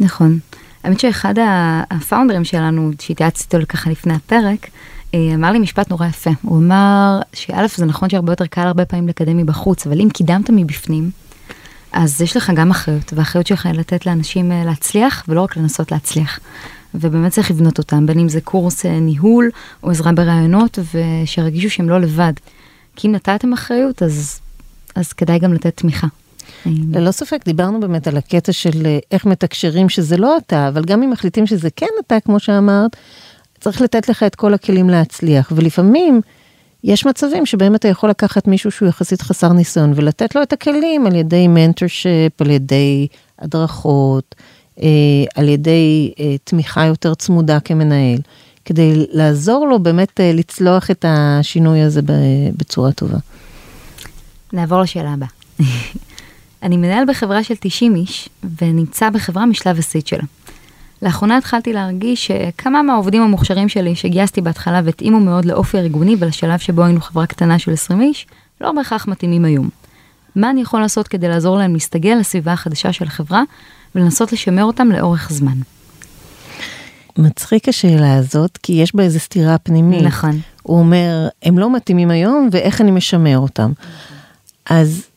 [0.00, 0.38] נכון.
[0.85, 1.35] האמת שאחד
[1.90, 4.66] הפאונדרים שלנו, שהתייעצתי איתו ככה לפני הפרק,
[5.14, 6.31] אה, אמר לי משפט נורא יפה.
[6.42, 10.50] הוא אמר שא' זה נכון שהרבה יותר קל הרבה פעמים לקדם מבחוץ, אבל אם קידמת
[10.50, 11.11] מבפנים,
[11.92, 15.92] אז יש לך גם אחריות, והאחריות שלך היא לתת לאנשים אה, להצליח, ולא רק לנסות
[15.92, 16.40] להצליח.
[16.94, 19.50] ובאמת צריך לבנות אותם, בין אם זה קורס אה, ניהול
[19.83, 22.33] או עזרה ברעיונות, ושירגישו שהם לא לבד.
[22.96, 24.40] כי אם נתתם אחריות, אז,
[24.94, 26.07] אז כדאי גם לתת תמיכה.
[26.66, 31.03] ללא ספק, דיברנו באמת על הקטע של אה, איך מתקשרים שזה לא אתה, אבל גם
[31.03, 32.96] אם מחליטים שזה כן אתה, כמו שאמרת,
[33.61, 35.53] צריך לתת לך את כל הכלים להצליח.
[35.57, 36.20] ולפעמים,
[36.85, 41.07] יש מצבים שבהם אתה יכול לקחת מישהו שהוא יחסית חסר ניסיון ולתת לו את הכלים
[41.07, 43.07] על ידי מנטורשיפ, על ידי
[43.38, 44.35] הדרכות,
[44.83, 44.88] אה,
[45.35, 48.19] על ידי אה, תמיכה יותר צמודה כמנהל,
[48.64, 52.01] כדי לעזור לו באמת אה, לצלוח את השינוי הזה
[52.57, 53.19] בצורה טובה.
[54.53, 55.29] נעבור לשאלה הבאה.
[56.62, 58.29] אני מנהל בחברה של 90 איש
[58.62, 60.23] ונמצא בחברה משלב הסיד שלה.
[61.03, 66.85] לאחרונה התחלתי להרגיש שכמה מהעובדים המוכשרים שלי שגייסתי בהתחלה והתאימו מאוד לאופי הארגוני ולשלב שבו
[66.85, 68.27] היינו חברה קטנה של 20 איש,
[68.61, 69.69] לא בהכרח מתאימים היום.
[70.37, 73.43] מה אני יכול לעשות כדי לעזור להם להסתגל לסביבה החדשה של החברה
[73.95, 75.59] ולנסות לשמר אותם לאורך זמן?
[77.19, 80.03] מצחיק השאלה הזאת, כי יש בה איזה סתירה פנימית.
[80.03, 80.41] נכון.
[80.63, 83.73] הוא אומר, הם לא מתאימים היום, ואיך אני משמר אותם.
[84.71, 85.10] אז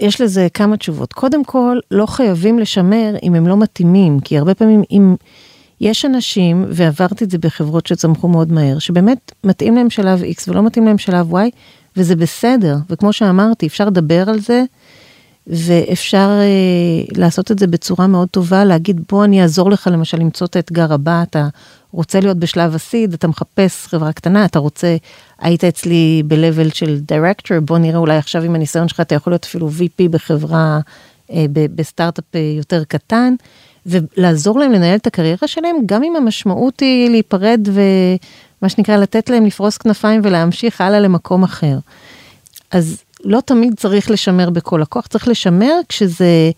[0.00, 1.12] יש לזה כמה תשובות.
[1.12, 5.14] קודם כל, לא חייבים לשמר אם הם לא מתאימים, כי הרבה פעמים אם
[5.80, 10.62] יש אנשים, ועברתי את זה בחברות שצמחו מאוד מהר, שבאמת מתאים להם שלב X ולא
[10.62, 11.50] מתאים להם שלב Y,
[11.96, 12.76] וזה בסדר.
[12.90, 14.64] וכמו שאמרתי, אפשר לדבר על זה,
[15.46, 20.46] ואפשר אה, לעשות את זה בצורה מאוד טובה, להגיד בוא אני אעזור לך למשל למצוא
[20.46, 21.48] את האתגר הבא, אתה
[21.92, 24.96] רוצה להיות בשלב הסיד, אתה מחפש חברה קטנה, אתה רוצה,
[25.38, 29.44] היית אצלי ב-level של דירקטור, בוא נראה אולי עכשיו עם הניסיון שלך אתה יכול להיות
[29.44, 30.78] אפילו VP בחברה
[31.32, 33.34] אה, בסטארט-אפ אה, יותר קטן,
[33.86, 39.46] ולעזור להם לנהל את הקריירה שלהם, גם אם המשמעות היא להיפרד ומה שנקרא לתת להם
[39.46, 41.78] לפרוס כנפיים ולהמשיך הלאה למקום אחר.
[42.70, 46.50] אז לא תמיד צריך לשמר בכל הכוח, צריך לשמר כשזה,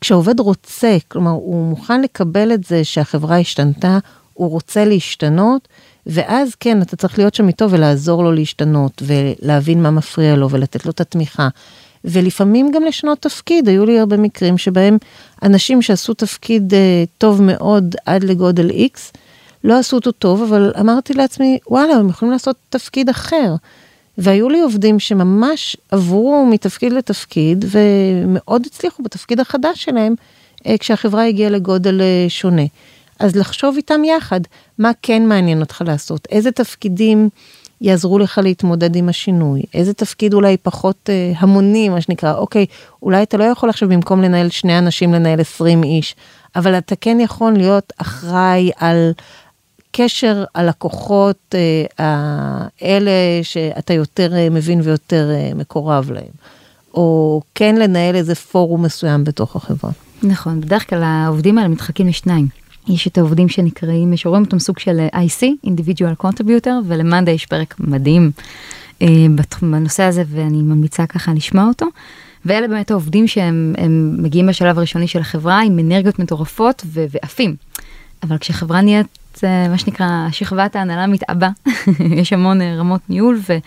[0.00, 3.98] כשהעובד רוצה, כלומר הוא מוכן לקבל את זה שהחברה השתנתה,
[4.38, 5.68] הוא רוצה להשתנות,
[6.06, 10.86] ואז כן, אתה צריך להיות שם איתו ולעזור לו להשתנות, ולהבין מה מפריע לו, ולתת
[10.86, 11.48] לו את התמיכה.
[12.04, 14.98] ולפעמים גם לשנות תפקיד, היו לי הרבה מקרים שבהם
[15.42, 16.76] אנשים שעשו תפקיד uh,
[17.18, 19.18] טוב מאוד עד לגודל X,
[19.64, 23.54] לא עשו אותו טוב, אבל אמרתי לעצמי, וואלה, הם יכולים לעשות תפקיד אחר.
[24.18, 30.14] והיו לי עובדים שממש עברו מתפקיד לתפקיד, ומאוד הצליחו בתפקיד החדש שלהם,
[30.58, 32.64] uh, כשהחברה הגיעה לגודל uh, שונה.
[33.18, 34.40] אז לחשוב איתם יחד,
[34.78, 37.28] מה כן מעניין אותך לעשות, איזה תפקידים
[37.80, 42.66] יעזרו לך להתמודד עם השינוי, איזה תפקיד אולי פחות אה, המוני, מה שנקרא, אוקיי,
[43.02, 46.14] אולי אתה לא יכול עכשיו במקום לנהל שני אנשים לנהל 20 איש,
[46.56, 49.12] אבל אתה כן יכול להיות אחראי על
[49.92, 52.04] קשר הלקוחות אה,
[52.80, 53.10] האלה
[53.42, 56.32] שאתה יותר אה, מבין ויותר אה, מקורב להם,
[56.94, 59.90] או כן לנהל איזה פורום מסוים בתוך החברה.
[60.22, 62.48] נכון, בדרך כלל העובדים האלה מתחלקים לשניים.
[62.88, 67.74] יש את העובדים שנקראים, שרואים אותם סוג של אה, IC, individual contributor, ולמאנדה יש פרק
[67.80, 68.30] מדהים
[69.02, 69.26] אה,
[69.62, 71.86] בנושא הזה, ואני ממליצה ככה לשמוע אותו.
[72.44, 73.74] ואלה באמת העובדים שהם
[74.18, 77.56] מגיעים בשלב הראשוני של החברה עם אנרגיות מטורפות ועפים.
[78.22, 79.06] אבל כשחברה נהיית,
[79.44, 81.48] אה, מה שנקרא, שכבת ההנהלה מתעבה,
[82.20, 83.58] יש המון רמות ניהול, ו...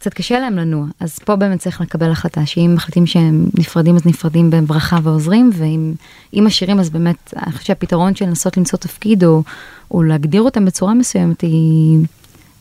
[0.00, 4.06] קצת קשה להם לנוע, אז פה באמת צריך לקבל החלטה שאם מחליטים שהם נפרדים אז
[4.06, 9.42] נפרדים בברכה ועוזרים, ואם משאירים אז באמת, אני חושבת שהפתרון של לנסות למצוא תפקיד או,
[9.90, 11.98] או להגדיר אותם בצורה מסוימת היא,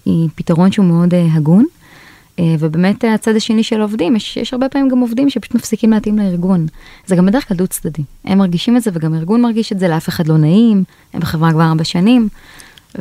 [0.06, 1.66] היא פתרון שהוא מאוד uh, הגון.
[2.38, 6.18] Uh, ובאמת הצד השני של העובדים, יש, יש הרבה פעמים גם עובדים שפשוט מפסיקים להתאים
[6.18, 6.68] לארגון.
[7.06, 8.04] זה גם בדרך כלל דו צדדי.
[8.26, 11.52] הם מרגישים את זה וגם הארגון מרגיש את זה, לאף אחד לא נעים, הם בחברה
[11.52, 12.30] כבר ארבע שנים.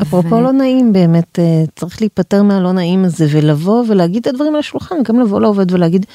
[0.03, 0.41] אפרופו.
[0.41, 4.95] לא נעים באמת, אה, צריך להיפטר מהלא נעים הזה ולבוא ולהגיד את הדברים על השולחן,
[5.03, 6.07] גם לבוא לעובד ולהגיד,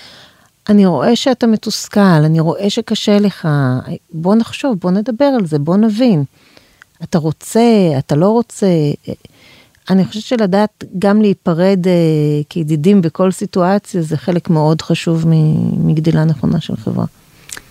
[0.70, 3.48] אני רואה שאתה מתוסכל, אני רואה שקשה לך,
[4.14, 6.24] בוא נחשוב, בוא נדבר על זה, בוא נבין.
[7.04, 7.62] אתה רוצה,
[7.98, 8.68] אתה לא רוצה.
[9.90, 11.94] אני חושבת שלדעת גם להיפרד אה,
[12.50, 15.26] כידידים בכל סיטואציה זה חלק מאוד חשוב
[15.78, 17.06] מגדילה נכונה של חברה.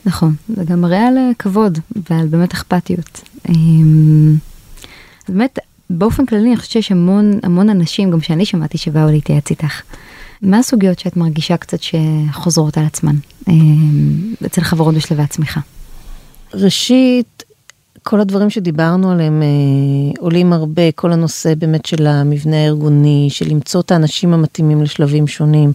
[0.07, 1.79] נכון, זה גם מראה על אה, כבוד
[2.11, 3.21] ועל באמת אכפתיות.
[5.29, 5.59] באמת
[5.93, 9.83] באופן כללי אני חושבת שיש המון המון אנשים, גם שאני שמעתי שבאו להתייעץ איתך.
[10.43, 13.15] מה הסוגיות שאת מרגישה קצת שחוזרות על עצמן
[13.49, 13.55] אה,
[14.47, 15.61] אצל חברות בשלבי הצמיחה?
[16.55, 17.43] ראשית,
[18.03, 23.81] כל הדברים שדיברנו עליהם אה, עולים הרבה, כל הנושא באמת של המבנה הארגוני, של למצוא
[23.81, 25.73] את האנשים המתאימים לשלבים שונים.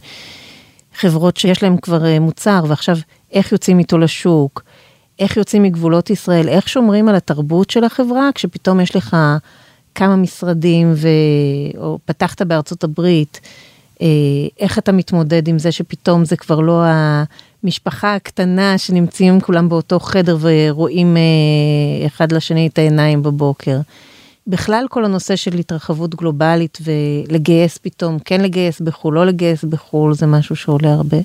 [0.95, 2.97] חברות שיש להם כבר אה, מוצר ועכשיו
[3.31, 4.63] איך יוצאים איתו לשוק,
[5.19, 9.17] איך יוצאים מגבולות ישראל, איך שומרים על התרבות של החברה כשפתאום יש לך
[9.97, 11.07] כמה משרדים, ו...
[11.77, 13.39] או פתחת בארצות הברית,
[14.01, 14.07] אה,
[14.59, 16.83] איך אתה מתמודד עם זה שפתאום זה כבר לא
[17.63, 23.79] המשפחה הקטנה שנמצאים כולם באותו חדר ורואים אה, אחד לשני את העיניים בבוקר.
[24.47, 30.25] בכלל כל הנושא של התרחבות גלובלית ולגייס פתאום, כן לגייס בחו"ל, לא לגייס בחו"ל, זה
[30.25, 31.17] משהו שעולה הרבה.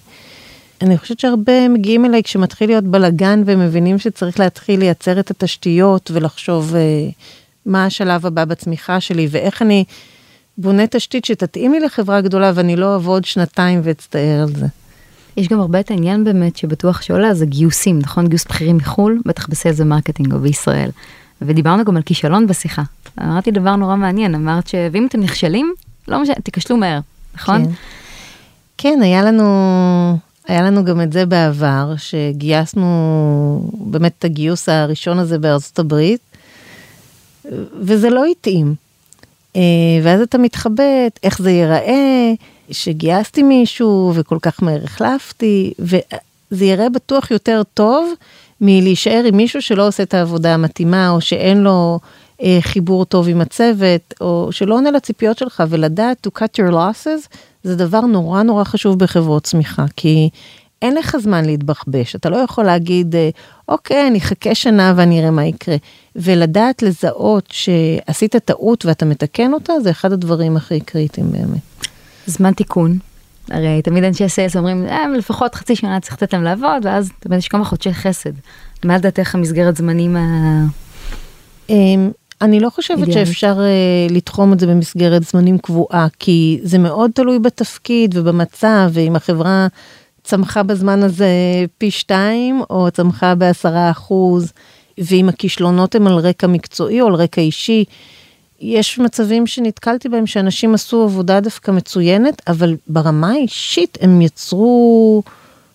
[0.83, 6.75] אני חושבת שהרבה מגיעים אליי כשמתחיל להיות בלאגן ומבינים שצריך להתחיל לייצר את התשתיות ולחשוב
[6.75, 6.81] אה,
[7.67, 9.85] מה השלב הבא בצמיחה שלי ואיך אני
[10.59, 14.67] בונה תשתית שתתאים לי לחברה גדולה ואני לא אעבוד שנתיים ואצטער על זה.
[15.37, 19.49] יש גם הרבה את העניין באמת שבטוח שעולה זה גיוסים נכון גיוס בכירים מחו"ל בטח
[19.49, 20.91] ב-sales ו-marketing או בישראל.
[21.43, 22.83] ודיברנו גם על כישלון בשיחה.
[23.21, 25.75] אמרת דבר נורא מעניין אמרת שאם אתם נכשלים
[26.09, 27.01] לא משנה תיכשלו מהר
[27.35, 27.65] נכון?
[27.65, 27.71] כן.
[28.79, 35.39] כן היה לנו היה לנו גם את זה בעבר שגייסנו באמת את הגיוס הראשון הזה
[35.39, 36.21] בארצות הברית
[37.81, 38.75] וזה לא התאים.
[39.57, 39.61] אה,
[40.03, 42.33] ואז אתה מתחבט, איך זה ייראה,
[42.71, 48.13] שגייסתי מישהו וכל כך מהר החלפתי, וזה ייראה בטוח יותר טוב
[48.61, 51.99] מלהישאר עם מישהו שלא עושה את העבודה המתאימה, או שאין לו
[52.43, 57.37] אה, חיבור טוב עם הצוות, או שלא עונה לציפיות שלך, ולדעת to cut your losses,
[57.63, 60.29] זה דבר נורא נורא חשוב בחברות צמיחה, כי
[60.83, 63.31] אין לך זמן להתבחבש, אתה לא יכול להגיד, אה,
[63.73, 65.77] אוקיי, אני אחכה שנה ואני אראה מה יקרה.
[66.17, 71.87] ולדעת לזהות שעשית טעות ואתה מתקן אותה, זה אחד הדברים הכי קריטיים באמת.
[72.27, 72.99] זמן תיקון.
[73.51, 77.39] הרי תמיד אנשי סיילס אומרים, אה, לפחות חצי שנה צריך לתת להם לעבוד, ואז תמיד
[77.39, 78.31] יש כמה חודשי חסד.
[78.85, 80.21] מה לדעתך המסגרת זמנים ה...
[81.71, 87.11] אמ, אני לא חושבת שאפשר uh, לתחום את זה במסגרת זמנים קבועה, כי זה מאוד
[87.15, 89.67] תלוי בתפקיד ובמצב, ואם החברה
[90.25, 91.29] צמחה בזמן הזה
[91.79, 94.53] פי שתיים, או צמחה בעשרה אחוז,
[94.99, 97.85] ואם הכישלונות הם על רקע מקצועי או על רקע אישי,
[98.61, 105.23] יש מצבים שנתקלתי בהם שאנשים עשו עבודה דווקא מצוינת, אבל ברמה האישית הם יצרו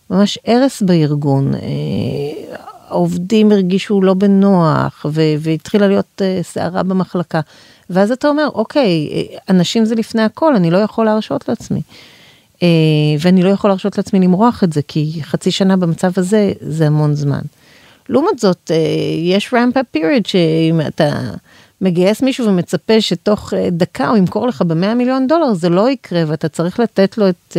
[0.09, 1.53] ממש הרס בארגון.
[1.55, 2.57] אה,
[2.87, 5.05] העובדים הרגישו לא בנוח,
[5.41, 7.39] והתחילה להיות אה, סערה במחלקה.
[7.89, 11.81] ואז אתה אומר, אוקיי, אה, אנשים זה לפני הכל, אני לא יכול להרשות לעצמי.
[13.19, 17.15] ואני לא יכול להרשות לעצמי למרוח את זה, כי חצי שנה במצב הזה, זה המון
[17.15, 17.41] זמן.
[18.09, 18.71] לעומת זאת,
[19.23, 21.19] יש ramp up period שאם אתה
[21.81, 26.49] מגייס מישהו ומצפה שתוך דקה הוא ימכור לך ב-100 מיליון דולר, זה לא יקרה, ואתה
[26.49, 27.57] צריך לתת לו את...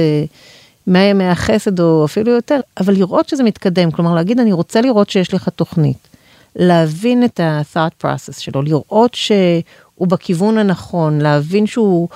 [0.89, 5.11] 100 ימי החסד או אפילו יותר, אבל לראות שזה מתקדם, כלומר להגיד אני רוצה לראות
[5.11, 6.09] שיש לך תוכנית,
[6.57, 12.09] להבין את ה-thought process שלו, לראות שהוא בכיוון הנכון, להבין שהוא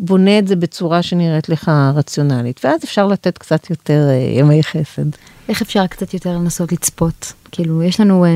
[0.00, 5.06] בונה את זה בצורה שנראית לך רציונלית, ואז אפשר לתת קצת יותר uh, ימי חסד.
[5.48, 7.32] איך אפשר קצת יותר לנסות לצפות?
[7.52, 8.24] כאילו יש לנו...
[8.24, 8.28] uh...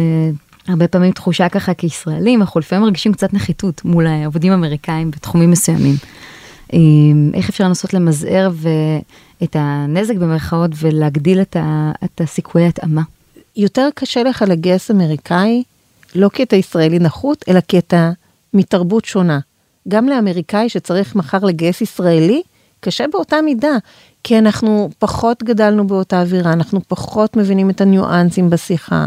[0.68, 5.94] הרבה פעמים תחושה ככה כישראלים, אנחנו לפעמים מרגישים קצת נחיתות מול עובדים אמריקאים בתחומים מסוימים.
[7.34, 8.68] איך אפשר לנסות למזער ו...
[9.42, 13.02] את הנזק במרכאות ולהגדיל את, ה, את הסיכויי התאמה.
[13.56, 15.62] יותר קשה לך לגייס אמריקאי,
[16.14, 18.10] לא כי אתה ישראלי נחות, אלא כי אתה
[18.54, 19.38] מתרבות שונה.
[19.88, 22.42] גם לאמריקאי שצריך מחר לגייס ישראלי,
[22.80, 23.76] קשה באותה מידה,
[24.24, 29.06] כי אנחנו פחות גדלנו באותה אווירה, אנחנו פחות מבינים את הניואנסים בשיחה.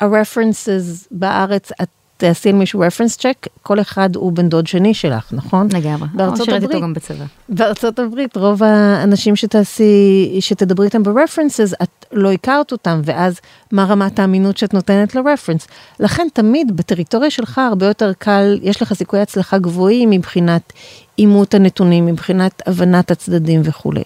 [0.00, 5.32] ה-references בארץ, את תעשי על מישהו רפרנס צ'ק, כל אחד הוא בן דוד שני שלך,
[5.32, 5.68] נכון?
[5.72, 6.08] לגמרי.
[6.14, 7.24] בארצות הברית, איתו גם בצבא.
[7.48, 13.40] בארצות הברית, רוב האנשים שתעשי, שתדברי איתם ברפרנסס, את לא הכרת אותם, ואז
[13.72, 15.66] מה רמת האמינות שאת נותנת לרפרנס?
[16.00, 20.72] לכן תמיד בטריטוריה שלך הרבה יותר קל, יש לך סיכויי הצלחה גבוהים מבחינת
[21.18, 24.02] אימות הנתונים, מבחינת הבנת הצדדים וכולי.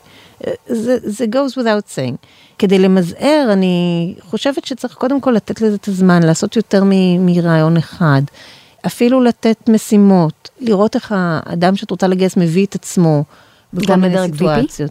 [0.67, 2.17] זה, זה goes without saying.
[2.59, 6.83] כדי למזער, אני חושבת שצריך קודם כל לתת לזה את הזמן, לעשות יותר
[7.19, 8.23] מרעיון אחד.
[8.87, 13.25] אפילו לתת משימות, לראות איך האדם שאת רוצה לגייס מביא את עצמו
[13.73, 14.91] בכל מיני סיטואציות.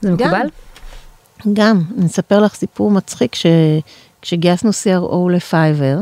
[0.00, 0.48] זה מקובל?
[1.52, 5.98] גם, אני אספר לך סיפור מצחיק, שכשגייסנו CRO לפייבר,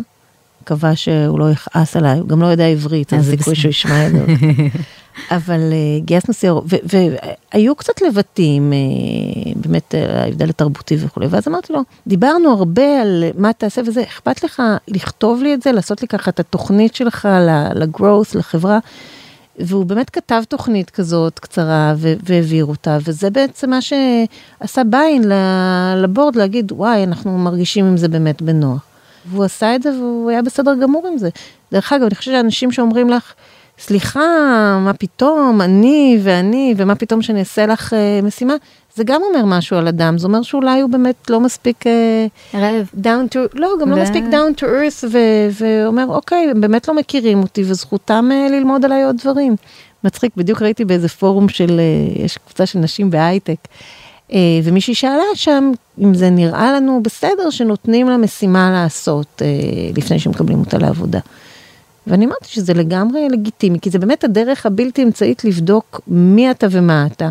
[0.63, 4.13] מקווה שהוא לא יכעס עליי, הוא גם לא יודע עברית, אז סיכוי שהוא ישמע את
[4.13, 4.27] זה.
[5.31, 6.65] אבל uh, גייסנו סיור,
[7.53, 13.25] והיו קצת לבטים, uh, באמת אה, ההבדל התרבותי וכולי, ואז אמרתי לו, דיברנו הרבה על
[13.39, 17.29] מה תעשה וזה, אכפת לך לכתוב לי את זה, לעשות לי ככה את התוכנית שלך
[17.75, 18.79] לגרוס, לחברה,
[19.59, 25.23] והוא באמת כתב תוכנית כזאת קצרה והעביר אותה, וזה בעצם מה שעשה ביין
[25.97, 28.93] לבורד להגיד, וואי, אנחנו מרגישים עם זה באמת בנוח.
[29.27, 31.29] והוא עשה את זה והוא היה בסדר גמור עם זה.
[31.73, 33.33] דרך אגב, אני חושבת שאנשים שאומרים לך,
[33.83, 34.21] סליחה,
[34.81, 38.55] מה פתאום, אני ואני, ומה פתאום שאני אעשה לך uh, משימה,
[38.95, 41.85] זה גם אומר משהו על אדם, זה אומר שאולי הוא באמת לא מספיק...
[41.87, 42.91] Uh, רעב.
[43.03, 43.97] down to, לא, גם לא ו...
[43.97, 48.53] לא מספיק down to earth, ו- ואומר, אוקיי, הם באמת לא מכירים אותי, וזכותם uh,
[48.53, 49.57] ללמוד עליי עוד דברים.
[50.05, 51.81] מצחיק, בדיוק ראיתי באיזה פורום של,
[52.17, 53.59] uh, יש קבוצה של נשים בהייטק,
[54.29, 60.19] uh, ומישהי שאלה שם, אם זה נראה לנו בסדר שנותנים לה משימה לעשות, uh, לפני
[60.19, 61.21] שמקבלים אותה לעבודה.
[62.07, 67.07] ואני אמרתי שזה לגמרי לגיטימי, כי זה באמת הדרך הבלתי אמצעית לבדוק מי אתה ומה
[67.07, 67.31] אתה.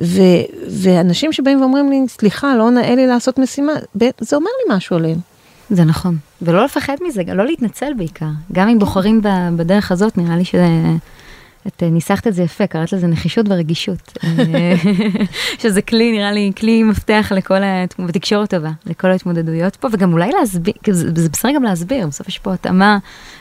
[0.00, 0.20] ו,
[0.68, 3.72] ואנשים שבאים ואומרים לי, סליחה, לא נאה לי לעשות משימה,
[4.20, 5.18] זה אומר לי משהו עליהם.
[5.70, 8.26] זה נכון, ולא לפחד מזה, לא להתנצל בעיקר.
[8.52, 9.20] גם אם בוחרים
[9.56, 10.66] בדרך הזאת, נראה לי שזה...
[11.66, 14.18] את אה, ניסחת את זה יפה, קראת לזה נחישות ורגישות.
[14.24, 14.74] אה,
[15.62, 17.58] שזה כלי, נראה לי, כלי מפתח לכל,
[18.08, 22.52] ותקשורת טובה, לכל ההתמודדויות פה, וגם אולי להסביר, זה בסדר גם להסביר, בסוף יש פה
[22.52, 22.98] התאמה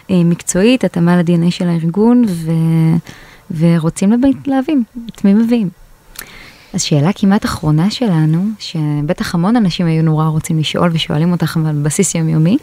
[0.10, 2.52] אה, מקצועית, התאמה ל-DNA של הארגון, ו,
[3.58, 4.14] ורוצים
[4.46, 4.84] להבין
[5.16, 5.70] את מי מביאים.
[6.74, 11.76] אז שאלה כמעט אחרונה שלנו, שבטח המון אנשים היו נורא רוצים לשאול ושואלים אותך על
[11.84, 12.58] בסיס יומיומי,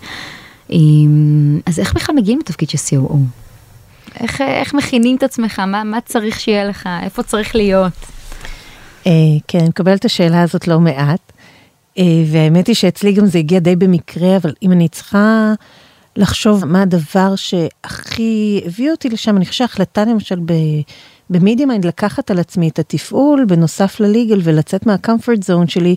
[1.66, 3.47] אז איך בכלל מגיעים לתפקיד של COO?
[4.20, 5.58] איך, איך מכינים את עצמך?
[5.58, 6.88] מה, מה צריך שיהיה לך?
[7.02, 7.92] איפה צריך להיות?
[9.06, 9.12] אה,
[9.48, 11.32] כן, אני מקבלת את השאלה הזאת לא מעט.
[11.98, 15.52] אה, והאמת היא שאצלי גם זה הגיע די במקרה, אבל אם אני צריכה
[16.16, 20.40] לחשוב מה הדבר שהכי הביא אותי לשם, אני חושבת שההחלטה למשל
[21.30, 25.94] ב-MediaMind לקחת על עצמי את התפעול בנוסף ל-legal ולצאת מה-comfort zone שלי,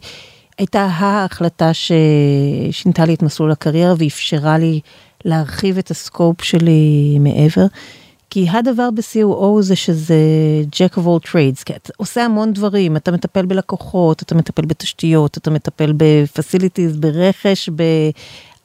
[0.58, 4.80] הייתה ההחלטה ששינתה לי את מסלול הקריירה ואפשרה לי
[5.26, 7.66] להרחיב את הסקופ שלי מעבר.
[8.34, 10.16] כי הדבר ב-COO זה שזה
[10.76, 15.38] Jack of all trades, כי אתה עושה המון דברים, אתה מטפל בלקוחות, אתה מטפל בתשתיות,
[15.38, 17.70] אתה מטפל ב-facilities, ברכש,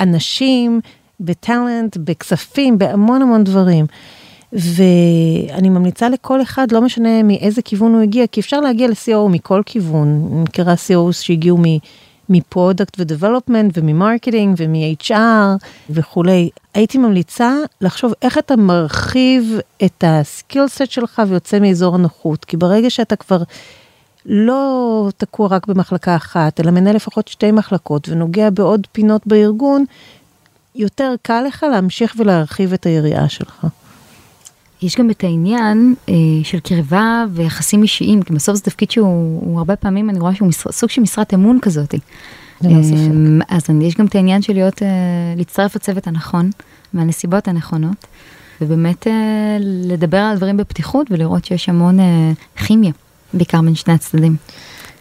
[0.00, 0.80] באנשים,
[1.20, 3.86] בטאלנט, בכספים, בהמון המון דברים.
[4.52, 9.62] ואני ממליצה לכל אחד, לא משנה מאיזה כיוון הוא הגיע, כי אפשר להגיע ל-COO מכל
[9.66, 10.28] כיוון.
[10.32, 11.58] אני מכירה COO שהגיעו
[12.28, 16.50] מ-product ו-development ומ-marketing ומ-HR וכולי.
[16.74, 22.90] הייתי ממליצה לחשוב איך אתה מרחיב את הסקיל סט שלך ויוצא מאזור הנוחות, כי ברגע
[22.90, 23.42] שאתה כבר
[24.26, 29.84] לא תקוע רק במחלקה אחת, אלא מנהל לפחות שתי מחלקות ונוגע בעוד פינות בארגון,
[30.74, 33.66] יותר קל לך להמשיך ולהרחיב את היריעה שלך.
[34.82, 39.76] יש גם את העניין אה, של קרבה ויחסים אישיים, כי בסוף זה תפקיד שהוא הרבה
[39.76, 41.94] פעמים, אני רואה שהוא משר, סוג של משרת אמון כזאת.
[42.64, 42.70] אה,
[43.48, 44.88] אז יש גם את העניין של להיות, אה,
[45.36, 46.50] להצטרף לצוות הנכון,
[46.92, 48.06] מהנסיבות הנכונות,
[48.60, 52.92] ובאמת אה, לדבר על דברים בפתיחות ולראות שיש המון אה, כימיה,
[53.32, 54.36] בעיקר בין שני הצדדים.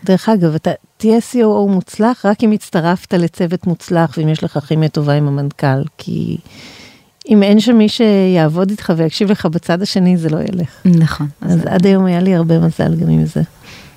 [0.03, 4.89] דרך אגב, אתה תהיה COO מוצלח רק אם הצטרפת לצוות מוצלח ואם יש לך כימיה
[4.89, 6.37] טובה עם המנכ"ל, כי
[7.29, 10.69] אם אין שם מי שיעבוד איתך ויקשיב לך בצד השני, זה לא ילך.
[10.85, 11.27] נכון.
[11.41, 13.41] אז עד היום היה לי הרבה מזל גם עם זה.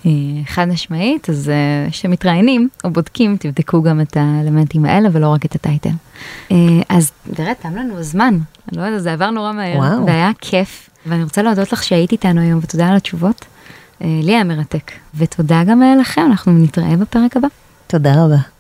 [0.06, 0.10] אה,
[0.46, 1.52] חד משמעית, אז
[1.90, 5.90] כשמתראיינים או בודקים, תבדקו גם את האלמנטים האלה ולא רק את הטייטל.
[6.52, 6.56] אה,
[6.88, 10.06] אז תראה, תם לנו הזמן, אני לא יודעת, זה עבר נורא מהר, וואו.
[10.06, 13.44] והיה כיף, ואני רוצה להודות לך שהיית איתנו היום, ותודה על התשובות.
[14.02, 17.48] אה, לי היה מרתק, ותודה גם לכם, אנחנו נתראה בפרק הבא.
[17.86, 18.57] תודה רבה.